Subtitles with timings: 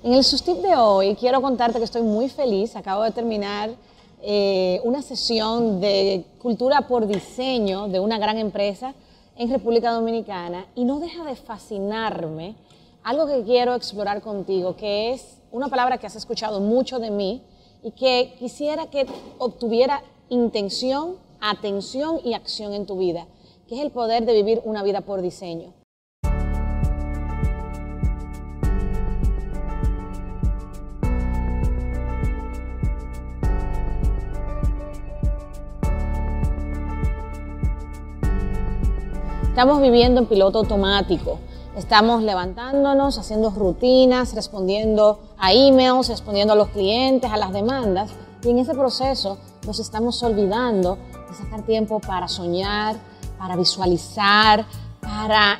[0.00, 2.76] En el Sustip de hoy quiero contarte que estoy muy feliz.
[2.76, 3.70] Acabo de terminar
[4.22, 8.94] eh, una sesión de cultura por diseño de una gran empresa
[9.36, 12.54] en República Dominicana y no deja de fascinarme
[13.02, 17.42] algo que quiero explorar contigo, que es una palabra que has escuchado mucho de mí
[17.82, 19.04] y que quisiera que
[19.38, 23.26] obtuviera intención, atención y acción en tu vida,
[23.66, 25.72] que es el poder de vivir una vida por diseño.
[39.58, 41.40] Estamos viviendo en piloto automático.
[41.76, 48.12] Estamos levantándonos, haciendo rutinas, respondiendo a emails, respondiendo a los clientes, a las demandas.
[48.44, 50.96] Y en ese proceso nos estamos olvidando
[51.28, 52.94] de sacar tiempo para soñar,
[53.36, 54.64] para visualizar,
[55.00, 55.58] para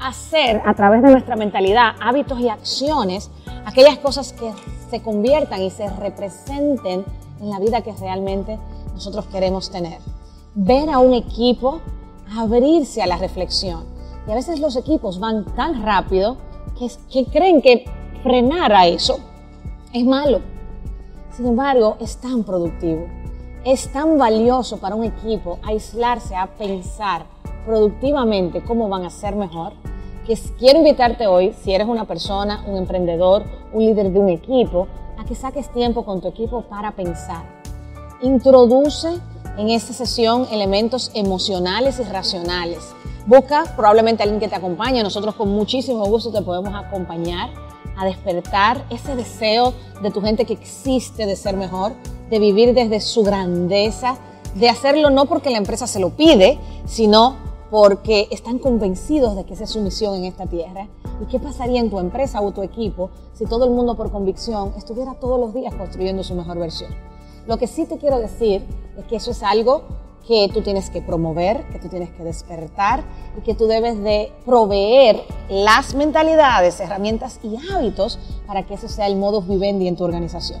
[0.00, 3.30] hacer a través de nuestra mentalidad hábitos y acciones
[3.64, 4.52] aquellas cosas que
[4.90, 7.04] se conviertan y se representen
[7.40, 8.58] en la vida que realmente
[8.94, 10.00] nosotros queremos tener.
[10.56, 11.82] Ver a un equipo
[12.36, 13.84] abrirse a la reflexión.
[14.26, 16.36] Y a veces los equipos van tan rápido
[16.78, 17.84] que, que creen que
[18.22, 19.18] frenar a eso
[19.92, 20.40] es malo.
[21.30, 23.06] Sin embargo, es tan productivo,
[23.64, 27.24] es tan valioso para un equipo aislarse a pensar
[27.64, 29.72] productivamente cómo van a ser mejor,
[30.26, 34.88] que quiero invitarte hoy, si eres una persona, un emprendedor, un líder de un equipo,
[35.18, 37.44] a que saques tiempo con tu equipo para pensar.
[38.22, 39.08] Introduce
[39.58, 42.78] en esta sesión elementos emocionales y racionales.
[43.26, 45.02] Busca probablemente alguien que te acompañe.
[45.02, 47.50] Nosotros con muchísimo gusto te podemos acompañar
[47.96, 51.92] a despertar ese deseo de tu gente que existe de ser mejor,
[52.30, 54.16] de vivir desde su grandeza,
[54.54, 57.36] de hacerlo no porque la empresa se lo pide, sino
[57.70, 60.88] porque están convencidos de que esa es su misión en esta tierra.
[61.22, 64.72] ¿Y qué pasaría en tu empresa o tu equipo si todo el mundo por convicción
[64.76, 66.92] estuviera todos los días construyendo su mejor versión?
[67.46, 68.62] Lo que sí te quiero decir
[68.98, 69.82] es que eso es algo
[70.26, 73.02] que tú tienes que promover, que tú tienes que despertar
[73.36, 79.06] y que tú debes de proveer las mentalidades, herramientas y hábitos para que ese sea
[79.06, 80.60] el modus vivendi en tu organización.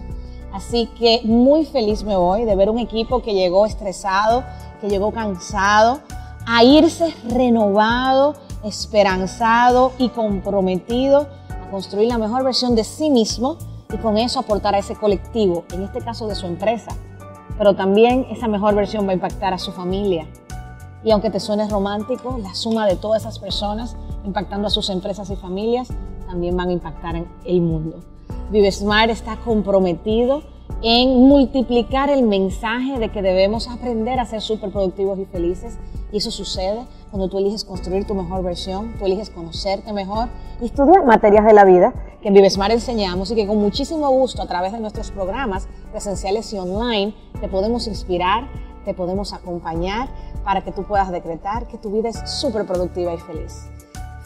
[0.52, 4.44] Así que muy feliz me voy de ver un equipo que llegó estresado,
[4.80, 6.00] que llegó cansado,
[6.44, 8.34] a irse renovado,
[8.64, 13.56] esperanzado y comprometido a construir la mejor versión de sí mismo
[13.92, 16.92] y con eso aportar a ese colectivo, en este caso de su empresa.
[17.58, 20.26] Pero también esa mejor versión va a impactar a su familia.
[21.04, 25.30] Y aunque te suene romántico, la suma de todas esas personas impactando a sus empresas
[25.30, 25.88] y familias
[26.26, 28.00] también van a impactar en el mundo.
[28.50, 30.42] ViveSmart está comprometido
[30.82, 35.78] en multiplicar el mensaje de que debemos aprender a ser súper productivos y felices.
[36.10, 40.28] Y eso sucede cuando tú eliges construir tu mejor versión, tú eliges conocerte mejor
[40.60, 44.42] y estudiar materias de la vida que en Vivesmart enseñamos y que con muchísimo gusto
[44.42, 48.48] a través de nuestros programas presenciales y online te podemos inspirar,
[48.84, 50.08] te podemos acompañar
[50.44, 53.68] para que tú puedas decretar que tu vida es súper productiva y feliz.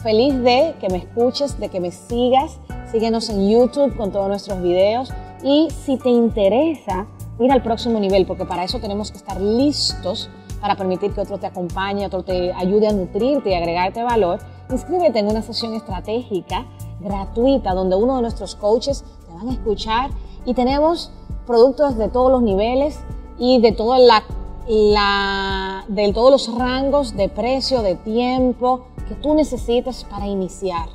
[0.03, 2.59] Feliz de que me escuches, de que me sigas.
[2.91, 5.11] Síguenos en YouTube con todos nuestros videos
[5.43, 7.07] y si te interesa
[7.39, 11.37] ir al próximo nivel, porque para eso tenemos que estar listos para permitir que otro
[11.37, 14.39] te acompañe, otro te ayude a nutrirte y agregarte valor,
[14.71, 16.65] inscríbete en una sesión estratégica
[16.99, 20.09] gratuita donde uno de nuestros coaches te van a escuchar
[20.45, 21.11] y tenemos
[21.45, 22.99] productos de todos los niveles
[23.37, 30.89] y de, de todos los rangos de precio, de tiempo que tú necesites para iniciar.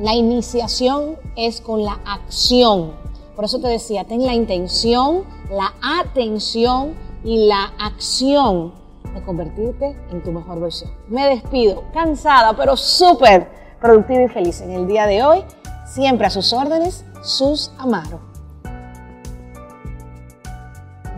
[0.00, 3.03] La iniciación es con la acción
[3.34, 8.72] por eso te decía, ten la intención, la atención y la acción
[9.14, 10.90] de convertirte en tu mejor versión.
[11.08, 13.48] Me despido, cansada, pero súper
[13.80, 15.44] productiva y feliz en el día de hoy.
[15.86, 18.20] Siempre a sus órdenes, sus Amaro.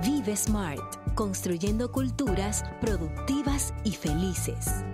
[0.02, 4.84] Vive Smart, construyendo culturas productivas y felices.